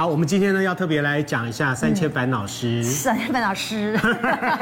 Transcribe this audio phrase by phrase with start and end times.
[0.00, 2.82] 好，我们今天呢要特别来讲一下三千烦恼师。
[2.82, 3.94] 三千烦恼师。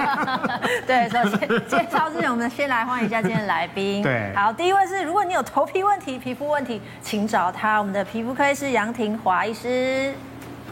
[0.84, 4.02] 对，首先介绍之前，我们先来欢迎一下今天的来宾。
[4.02, 10.12] 对，好，第一位是，如果你有头皮问题、皮肤问题，请找他，我们的皮肤科医师杨廷华医师。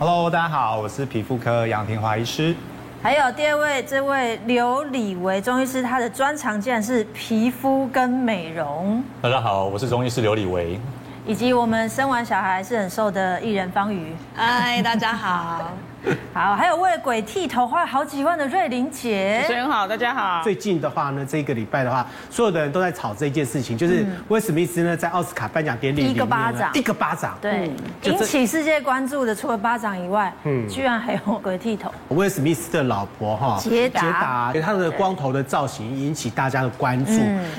[0.01, 2.53] Hello，大家好，我是皮肤科杨廷华医师。
[3.01, 9.01] 还有第二位，这位刘李维中医师，他的专长竟然是皮肤跟美容。
[9.23, 10.80] 大家好，我是中医师刘李维。
[11.27, 14.14] 以及我们生完小孩是很瘦的艺人方瑜。
[14.36, 15.72] 嗨，大家好。
[16.33, 19.41] 好，还有为鬼剃头花了好几万的瑞玲姐。
[19.43, 20.43] 主持人好，大家好。
[20.43, 27.71] 最近的话呢，这个礼拜的话，所有的人都在吵这件事情，就是威尔史密斯呢在奥斯卡颁奖典礼一个巴掌，一个巴掌，对，
[28.03, 31.93] 引起世界关注的除了巴掌以外，嗯，居然还有鬼剃头。
[32.09, 37.12] 威尔史密斯的老婆哈杰达，杰达，他的光头的造型引起大家的关注。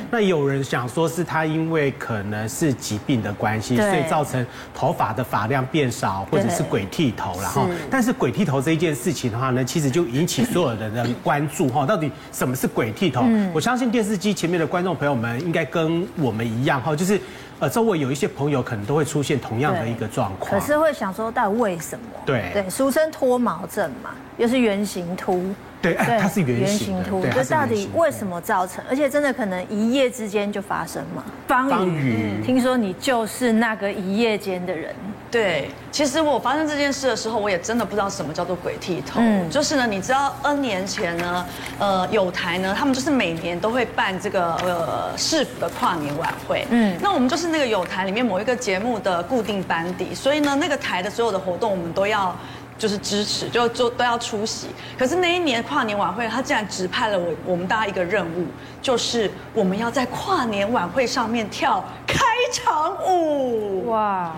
[0.10, 7.66] 那有人想说是他因为可能是疾病的关系，所以造成头发的发量变少，或者是鬼剃头了哈。
[7.90, 11.88] 但是鬼剃头这一件事情的话呢，其实就引起所有人的关注哈。
[11.88, 13.26] 到底什么是鬼剃头？
[13.52, 17.20] 我相信电视机前面的观众朋友们应该跟我们一样哈，就是
[17.58, 20.52] 呃周围有一些朋友可能都会出现同样的一个状况。
[20.52, 22.06] 可是会想说，到底为什么？
[22.28, 25.44] 对对，俗称脱毛症嘛，又是圆形秃。
[25.82, 27.24] 对，它是圆形秃。
[27.34, 28.84] 这到底为什么造成？
[28.90, 31.24] 而且真的可能一夜之间就发生嘛？
[31.48, 34.94] 方宇，听说你就是那个一夜间的人。
[35.30, 39.20] 对，其实我发生这件事的时候，我也真的不知道什么叫做鬼剃头。
[39.20, 41.46] 嗯，就是呢，你知道 N 年前呢，
[41.78, 46.66] 呃，有台呢，他们就是每年都会办这个呃市府的跨年晚会。
[46.70, 52.36] 嗯，那我们就是那个有台里面某一个节目的固定班底，所以呢，那个台的所有的活动我们都要。
[52.80, 54.68] 就是支持，就就都要出席。
[55.00, 58.46] 可是那一年跨年晚会，他竟然指派了我我们大家一个任务，
[58.84, 62.20] 就是我们要在跨年晚会上面跳开
[62.52, 63.88] 场舞。
[63.90, 64.32] 哇，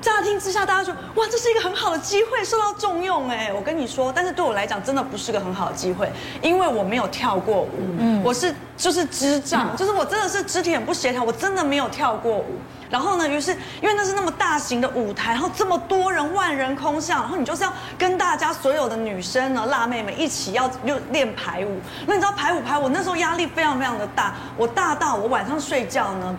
[0.00, 3.52] 乍听之下大家说，哇，这是一个很好的机会，受到重用哎。
[3.52, 6.10] 我跟你说，但是对我来讲，真的不是个很好的机会，
[6.42, 12.58] 因为我没有跳过舞，嗯，我是就是智障，就是我真的是肢体很不协调，我真的没有跳过舞。
[12.90, 21.80] 然后呢，于是因为那是那么大型的舞台，然后这么多人，万人空巷，然后你就是要跟大家所有的女生呢、辣妹们一起要又练排舞。
[22.06, 24.34] 那你知道排舞排舞，那时候压力非常非常的大。
[24.56, 26.36] 我大到我晚上睡觉呢，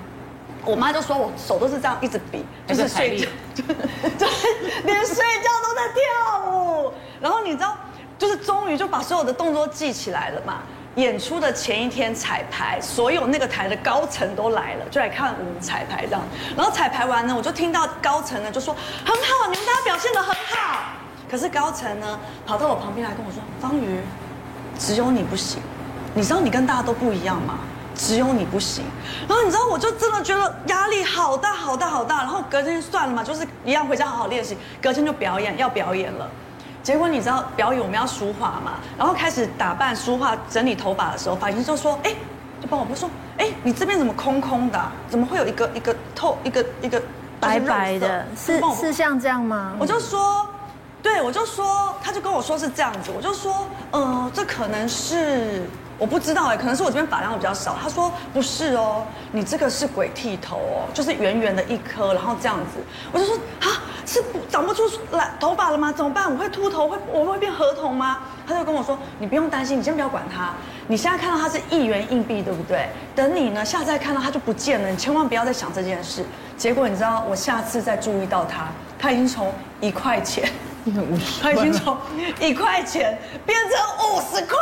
[0.66, 3.64] 我妈就说我手都是这样一直比，就是睡觉，就
[4.28, 4.48] 是
[4.84, 6.94] 连睡觉都在跳舞。
[7.22, 7.78] 然后你知道，
[8.18, 10.64] 就是终于就把所有的动作记起来了嘛。
[10.96, 16.22] 演出的前一天彩排，所有那个台的高层都来了，就来看我们彩排这样。
[16.56, 18.74] 然后彩排完呢，我就听到高层呢就说
[19.06, 20.84] 很好，你们大家表现的很好。
[21.30, 24.00] 可是高层呢跑到我旁边来跟我说：“方瑜，
[24.80, 25.62] 只有你不行。
[26.14, 27.60] 你知道你跟大家都不一样吗？
[27.96, 28.84] 只有你不行。”
[29.28, 32.18] 然后你知道我就真的觉得压力好大好大好大。
[32.18, 34.58] 然后隔天算了嘛，就是一样回家好好练习。
[34.82, 36.30] 隔天就表演，要表演了。
[36.84, 42.14] 结果你知道表演我们要梳化嘛，然后开始打扮梳化整理头发的时候，发型师就说：“哎，
[42.62, 44.80] 就帮我不说，哎，你这边怎么空空的？
[45.10, 47.02] 怎么会有一个一个透一个一个
[47.40, 48.24] 白白的？
[48.38, 50.48] 是是像这样吗？”我就说
[51.02, 55.68] ：“对，我就说，他就跟我说是这样子。”我就说：“嗯，这可能是
[55.98, 62.80] 我不知道哎，可能是我这边发量比较少。”他说：“不是哦，你这个是鬼剃头哦，就是圆圆的一颗，然后这样子。”
[63.12, 63.68] 我就说：“啊。”
[64.08, 64.84] 是不长不出
[65.14, 65.92] 来头发了吗？
[65.92, 66.32] 怎么办？
[66.32, 68.20] 我会秃头，会我会变合同吗？
[68.46, 70.54] 他就跟我说：“你不用担心，你先不要管他。
[70.86, 72.88] 你现在看到他是一元硬币，对不对？
[73.16, 74.88] 等你呢，下次再看到他就不见了。
[74.88, 76.24] 你千万不要再想这件事。
[76.56, 78.68] 结果你知道，我下次再注意到他，
[79.00, 79.52] 他已经从
[79.82, 80.48] 一块钱，
[81.42, 81.98] 他已经从
[82.40, 83.72] 一块钱变成
[84.08, 84.56] 五十块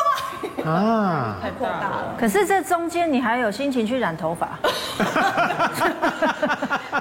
[0.72, 2.16] 啊，太扩大了。
[2.18, 4.58] 可是这中间你还有心情去染头发？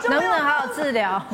[0.08, 1.22] 能不能好好治疗？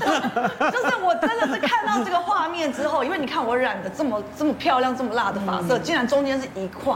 [0.71, 6.94] 就是我真的是看到这个画面之后，因为你看我染的这么这么漂亮，这么辣的发色，竟然中间是一块，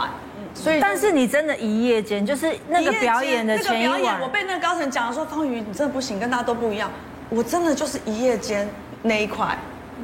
[0.54, 6.90] 所以但是你真的一夜间就是那个表演的前一晚，那个表演我被那个高层讲了说，方宇你真的不行，跟大家都不一样，
[7.30, 8.68] 我真的就是一夜间
[9.00, 9.56] 那一块。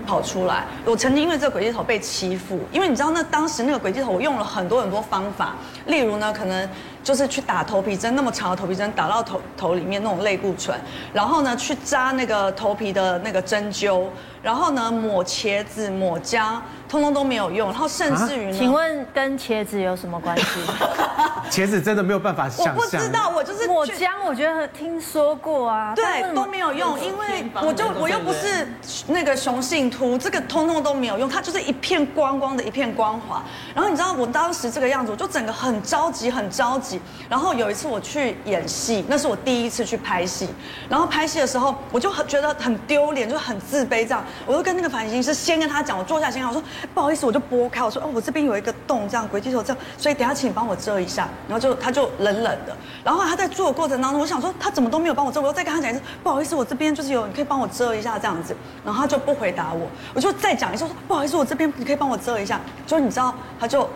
[0.06, 0.64] 跑出来！
[0.84, 5.54] 我曾经因为这个鬼剃头被欺负，因为你知道那当时那个鬼剃头，我用了很多很多方法，
[5.86, 6.68] 例如呢，可能
[7.02, 10.78] 就是去打头皮针，那么长的头皮针打到头头里面那种类固醇，
[11.12, 14.06] 然后呢去扎那个头皮的那个针灸，
[14.42, 20.44] 然后呢抹茄子、抹姜，通通都没有用，然后甚至于呢，请问跟茄子有什么关系？
[21.50, 22.76] 茄子真的没有办法想象。
[22.76, 28.68] 我不知道，我就是抹姜，我觉得听说过啊，对，都没有用，因为我就我又不是
[29.06, 33.42] 那个雄性秃，这个通通都没有用，它就是一片光光的一片光滑。
[33.74, 37.00] 然后你知道我当时这个样子，我就整个很着急，很着急。
[37.28, 40.48] 然后有一次我去演戏，那是我第一次去拍戏，
[40.88, 44.24] 然后拍戏的时候，我就很觉得很丢脸，就很自卑这样。
[44.46, 46.62] 我就跟那个发型师先跟他讲，我坐下先跟他说
[46.94, 51.28] 不好意思，我就拨开，我说哦，我这边有一个洞，这样鬼剃头这样，所以等下请你帮我遮一下。
[51.46, 58.56] 然后就他就冷冷的，然后他在做的过程当中，我想说他怎么都没有帮我遮，我又再跟他讲一次，不好意思，我这边就是有，你可以帮我遮一下这样子。
[58.84, 62.60] 然后他就不回答我，我就再讲一次说不好意思，我这边你可以帮我遮一下。
[62.86, 63.88] 就你知道，他就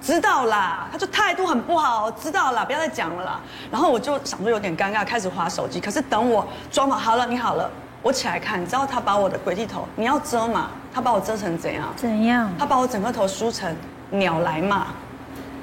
[0.00, 3.40] 知道啦，他就态度很不好，知道啦，不要再讲了啦。
[3.70, 5.80] 然后我就想说有点尴尬，开始滑手机。
[5.80, 7.70] 可是等我装好好了，你好了，
[8.02, 10.70] 我起来看，你知道他把我的鬼剃头，你要遮嘛？
[10.92, 11.88] 他把我遮成怎样？
[11.94, 12.50] 怎样？
[12.58, 13.74] 他把我整个头梳成
[14.10, 14.86] 鸟来嘛。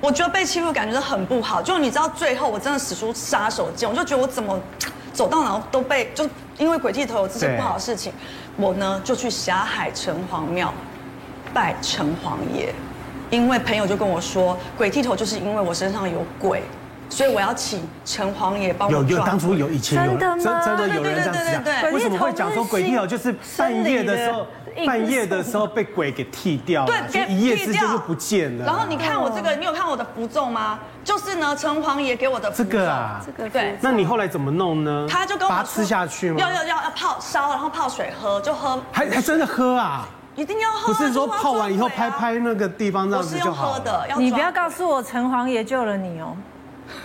[0.04, 4.60] 我觉得被欺负感觉很不好，就你知道最后我真的使出杀手锏，我就觉得我怎么
[5.14, 8.12] 走到哪都被，就因为鬼剃头有这些不好的事情，
[8.58, 10.74] 我呢就去霞海城隍庙
[11.54, 12.74] 拜城隍爷，
[13.30, 16.62] 因为朋友就跟我说鬼剃头就是因为我身上有鬼，
[17.10, 18.94] 所以我要请城隍爷帮我。
[18.94, 20.66] 有有当初有以前有真的吗？
[20.66, 24.46] 真的有人这样子讲，为什么会讲说鬼剃头就是半夜的时候？
[24.88, 28.66] 半夜的时候被鬼给剃掉，对，一夜之间就不见了。
[28.66, 30.80] 然后你看我这个，你有看我的符咒吗？
[31.04, 32.72] 就是呢，城隍爷给我的符咒。
[32.72, 33.78] 这个啊，这个对。
[33.82, 35.06] 那你后来怎么弄呢？
[35.08, 36.38] 他就跟我把它吃下去吗？
[36.40, 38.82] 要要要要泡烧，然后泡水喝，就喝。
[38.92, 40.08] 还还真的喝啊？
[40.36, 40.92] 一定要喝。
[40.92, 43.74] 不是说泡完以后拍拍那个地方这样子就好。
[43.74, 46.36] 我是用喝的，你不要告诉我城隍爷救了你哦。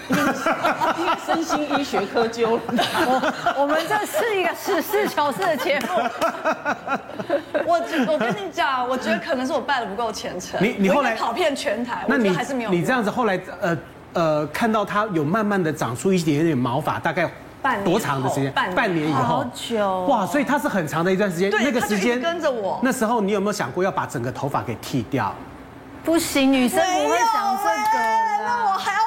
[1.25, 5.87] 身心医学科揪了我，我们这是一个实事求是的节目。
[7.67, 10.61] 我我跟你讲，我觉得可能是我拜的不够虔诚。
[10.63, 12.71] 你你后来跑遍全台，那你还是没有。
[12.71, 13.77] 你这样子后来呃
[14.15, 17.31] 呃看到它有慢慢的长出一点点毛发，大概
[17.61, 18.53] 半多长的时间？
[18.53, 19.23] 半年以后。
[19.23, 20.03] 好久。
[20.03, 21.51] 哇，所以它是很长的一段时间。
[21.51, 22.81] 对，那个时间跟着我。
[22.83, 25.35] 那时候你有没有想过要把整个头发给剃掉？
[26.05, 27.99] 不行，女生不会想这个。
[28.45, 28.99] 那我还要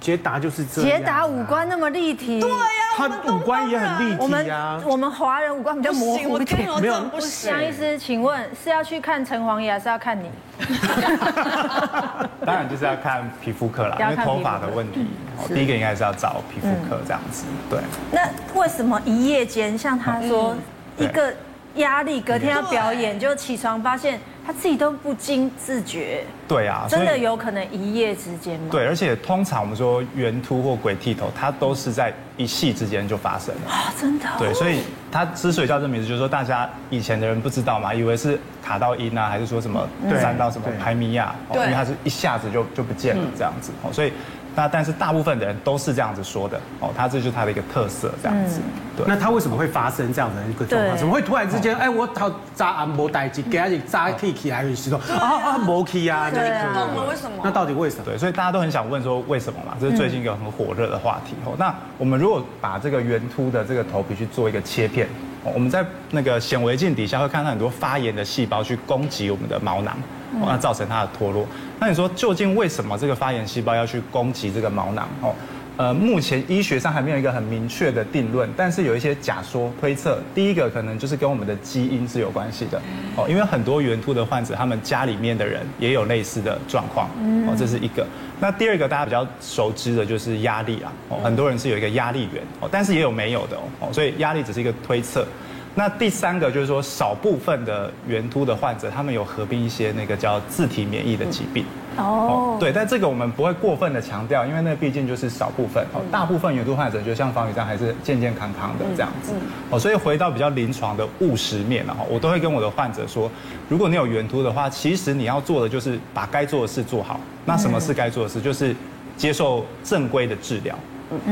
[0.00, 0.90] 捷达就是这样。
[0.90, 2.40] 捷达五官那么立体。
[2.40, 2.56] 对呀，
[2.96, 4.80] 他五官也很立体啊。
[4.86, 6.66] 我们华人五官比较模糊一点。
[6.80, 7.50] 没有，不行。
[7.50, 10.30] 江医师，请问是要去看城隍爷，还是要看你？
[12.46, 15.06] 当然就是要看皮肤科啦，因为头发的问题，
[15.48, 17.44] 第一个应该是要找皮肤科这样子。
[17.68, 17.78] 对。
[18.10, 20.56] 那为什么一夜间，像他说
[20.96, 21.32] 一个？
[21.76, 24.18] 压力，隔天要表演，就起床发现
[24.50, 26.24] 他自己都不经自觉。
[26.48, 28.66] 对啊，真的有可能一夜之间吗？
[28.68, 34.26] 对，而且通常我们说圆秃或鬼剃头，它都是在一夕之间就发生了啊，真的。
[34.40, 34.82] 对，所以
[35.12, 39.88] 它之所以叫这名字，就是说大家以前的人不知道嘛，以为是卡到音啊，还是说什么
[40.20, 44.12] 沾到什么排米亚，因为它是一下子就就不见了这样子，所以。
[44.54, 48.60] 那但是大部分的人都是这样子说的哦，他这就是他的一个特色，这样子。
[48.96, 49.06] 对。
[49.06, 50.98] 那他为什么会发生这样的一个状况？
[50.98, 57.38] 怎么会突然之间，哎，我头扎按摩代志，给他扎起起来的时候，啊啊，摩起啊，对啊，为什么？
[57.42, 58.04] 那到底为什么？
[58.04, 59.76] 对，所以大家都很想问说为什么嘛？
[59.80, 61.54] 这是最近一个很火热的话题哦。
[61.58, 65.08] 那我们如果把这个圆秃的这个头皮去做一个切片，
[65.42, 69.96] 我们在那个显微镜底下会看到很多发炎的细胞去攻击我们的毛囊。
[70.38, 71.46] 那造成它的脱落。
[71.78, 75.08] 那你说究竟为什么这个发炎细胞要去攻击这个毛囊？
[75.22, 75.34] 哦，
[75.76, 80.18] 呃，目前医学上还没有一个很明确的定论，但是有一些假说推测。
[80.34, 82.80] 第一个可能就是跟我们的基因是有关系的。
[83.16, 87.08] 哦，因为很多圆秃的患者，他们家里面的人也有类似的状况。
[87.48, 88.06] 哦，这是一个。
[88.38, 90.92] 那第二个大家比较熟知的就是压力啊。
[91.08, 92.42] 哦，很多人是有一个压力源。
[92.60, 93.90] 哦，但是也有没有的哦。
[93.92, 95.26] 所以压力只是一个推测。
[95.74, 101.64] 那第三个就是说，少部分的圆突的患者，他们有合并一些那个叫自体免疫的疾病。
[101.96, 105.84] 哦，对，但这个我们不会过分的强调，因为那毕竟就是少部分。
[105.92, 109.32] 哦，大部分圆突患者就像方宇这样，还是健健康康的这样子。
[109.70, 113.30] 哦，所以回到比较临床的务实面了哈，我都会跟我的患者说，
[113.68, 117.20] 如果你有圆突的话，其实你要做的就是把该做的事做好。
[117.44, 118.40] 那什么是该做的事？
[118.40, 118.74] 就是
[119.16, 120.76] 接受正规的治疗。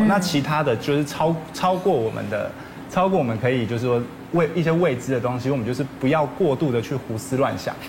[0.07, 2.51] 那其他的就是超超过我们的，
[2.91, 4.01] 超过我们可以就是说。
[4.33, 7.75] 未一些未知的东西，我们就是不要过度的去胡思乱想。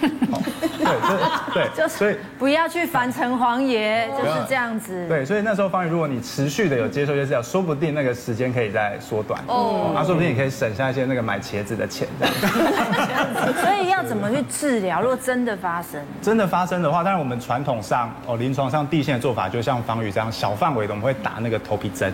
[0.80, 5.08] 对，对，就是所以不要去烦城隍爷，就是这样子。
[5.08, 9.40] 对，所以那时候方宇，如果你持续的有接受一些治疗，说不定那个时间可以再缩短。
[9.48, 12.08] 哦，那说不定你可以省下一些那个买茄子的钱。
[12.20, 13.54] 这样子。
[13.62, 15.02] 所以要怎么去治疗？
[15.02, 22.12] 如果真的发生， 真的发生的话，当然我们传统上哦，临床上地线的做法，就像方宇这样，小范围的我们会打那个头皮针。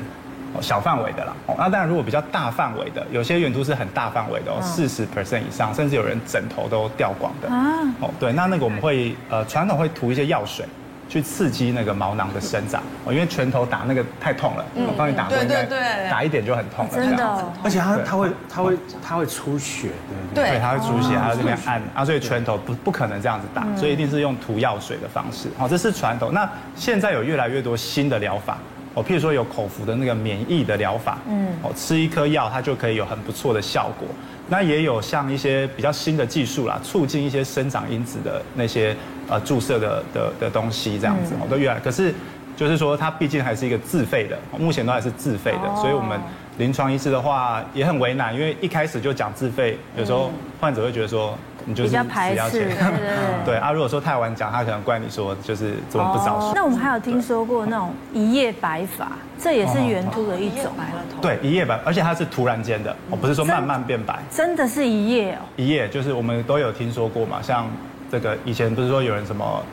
[0.62, 7.74] 小范围的啦，哦，那当然如果比较大范围的，有些圆秃是很大范围的哦，四十 percent 以上，甚至有人枕头都掉光的啊。
[8.00, 10.66] 哦，对，那那个我们会呃传统会涂一些药水，
[11.08, 12.82] 去刺激那个毛囊的生长。
[13.06, 15.66] 哦，因为拳头打那个太痛了，我帮你打过，应该
[16.10, 16.92] 打一点就很痛了。
[16.94, 20.50] 真的，而且它它会它会它会出血，对不对？
[20.52, 25.50] 对，它会出血，还有这边按啊，所以拳头不不可能这样子打，所以一定是用涂药水的方式。
[25.58, 26.34] 好，这是传统。
[26.34, 28.58] 那现在有越来越多新的疗法。
[28.96, 34.08] 哦，譬如说有口服的那个免疫的疗法，嗯，哦，吃一颗药它就可以有很不错的效果。
[34.48, 38.96] 那也有像一些比较新的技术啦，促进一些生长因子的那些
[39.28, 41.80] 呃注射的的的东西，这样子哦，都越来。
[41.80, 42.14] 可是
[42.56, 46.20] 就是说它毕竟还是一个自费的，目前都还是自费的，所以我们
[46.58, 51.38] 临床医师的话也很为难，因为一开始就讲自费，有时候患者会觉得说。
[51.68, 53.44] 你就是比较排斥，对对对。
[53.44, 56.54] 对 啊，如果说太晚讲，他可能怪你说就是怎么不早说。
[56.54, 60.72] 那我们还有听说过那种一夜白发，这也是圆秃的一种。
[60.78, 61.20] 白了头。
[61.24, 64.20] 对，一夜白，而且它是突然间的，我，不是说慢慢变白。
[64.30, 65.40] 真的是一夜哦。
[65.56, 67.66] 一夜就是我们都有听说过嘛，像
[68.12, 69.64] 这个以前不是说有人什么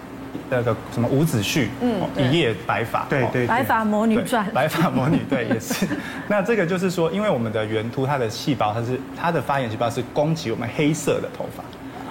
[0.51, 3.47] 那个什么伍子胥，嗯，一夜白发，对对。
[3.47, 4.45] 白发魔女传。
[4.53, 5.87] 白发魔女对也是。
[6.29, 11.63] 那这个就是说，因为我们的圆秃，它的细胞它是它的发炎细胞是攻击我们黑色的头发。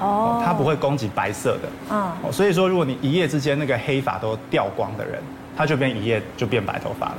[0.03, 5.21] 哦，它不会攻击白色的，嗯，所以说如果你一夜之间那个黑发都掉光的人，
[5.55, 7.17] 他就变一夜就变白头发了，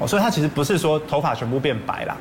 [0.00, 2.16] 哦，所以它其实不是说头发全部变白了，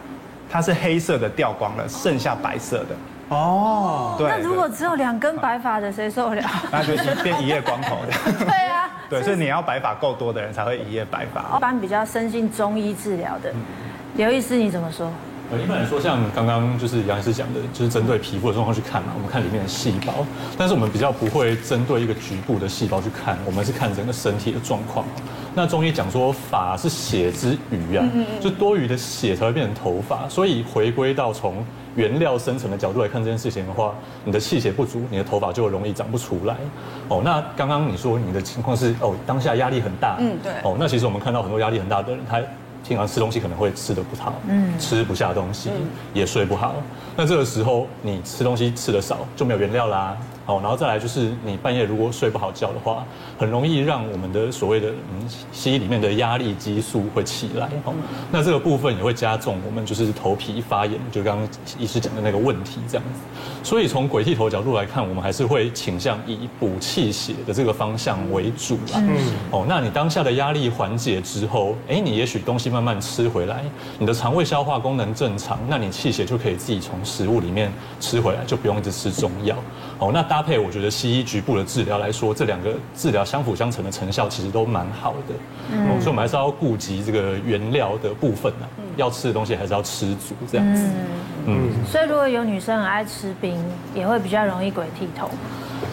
[0.47, 2.95] 它是黑色的掉光了，剩下白色的。
[3.29, 4.27] 哦，对。
[4.27, 6.49] 那如果只有两根白发的，谁受得了？
[6.71, 8.45] 那就变一夜光头的。
[8.45, 8.89] 对啊。
[9.09, 11.57] 对，所以你要白发够多的人才会一夜白发。
[11.57, 13.53] 一般比较深信中医治疗的，
[14.15, 15.11] 刘医师你怎么说？
[15.51, 20.25] 呃，一般来说，像刚刚就是杨医师讲的，就是针对皮肤的状况去看嘛，我们看里面的细胞，
[20.57, 25.05] 但是我们比较不会针对一个局部的细胞去看，我们是看整个身体的状况。
[25.53, 28.03] 那中医讲说，法是血之余啊，
[28.41, 31.63] 就多余的血才会变成头发，所以回归到从
[31.95, 33.93] 原料生成的角度来看这件事情的话，
[34.25, 36.57] 你的气血不足，你的头发就容易长不出来。
[37.07, 42.41] 哦，那刚刚你说你的情况是哦，当下压力很大，嗯，对，哦，那其实我们看到很多压力很大的人，他。
[42.87, 45.71] 经常吃东西可能会吃得不好，嗯，吃不下东西，
[46.13, 46.75] 也睡不好。
[47.17, 50.15] 那这个时候你吃东西吃得少，就没有原料啦。
[50.45, 53.03] 好，然后再来就是你半夜如果睡不好觉的话，
[53.37, 57.67] 很容易让我们的所谓的嗯西医里面的压力激素会起来。
[57.83, 57.93] 哦，
[58.31, 61.47] 那这个部分也会加重我们就是头皮发炎，就刚刚
[61.79, 63.19] 医师讲的那个问题这样子。
[63.63, 68.99] 所以从鬼剃头角度来看，我们还是会倾向以补气血的这个方向为主啦。
[68.99, 69.17] 嗯。
[69.49, 73.63] 哦，那你当下的压力缓解之后，哎，你也许东西慢慢吃回来，
[73.97, 79.55] 你的肠胃消化功能正常，那你气血就可以自己从食物里面吃回来，就不用一直吃中药。
[79.99, 85.35] 哦，那搭配我觉得西医局部的治疗来说，这两个治疗相辅相成的成效其实都蛮好的。
[85.71, 90.89] 嗯，所以我们还是要顾及这个原料的部分呢，要吃的东西还是要吃足这样子。
[91.47, 93.57] 嗯，所以如果有女生很爱吃冰，
[93.93, 95.29] 也会比较容易鬼剃头。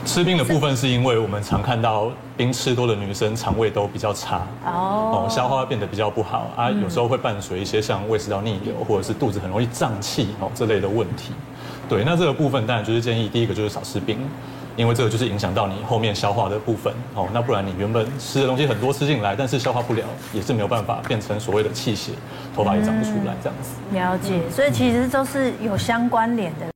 [0.05, 11.33] 吃冰的部分是因为我们常看到冰吃多的女生肠胃都比较差哦，消化变得比较不好啊，有时候会伴随一些像胃食道逆流或者是肚子很容易胀气哦这类的问题。
[11.89, 14.19] 对，那这个部分当然就是建议，第一个就是少吃冰，
[14.77, 16.93] 因为这个就是影响到你后面消化的部分。
[17.15, 22.13] 哦，那不然你原本吃的东西很多吃进来，但是消化不了，也是没有办法变成所谓的气血，
[22.57, 23.71] 头发也长不出来这样子。
[23.93, 26.72] 了解，所以其实都是有相关联的